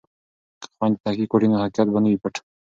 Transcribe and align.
که 0.61 0.67
خویندې 0.75 0.97
تحقیق 1.03 1.29
وکړي 1.29 1.47
نو 1.49 1.61
حقیقت 1.63 1.87
به 1.93 1.99
نه 2.03 2.09
وي 2.09 2.17
پټ. 2.23 2.35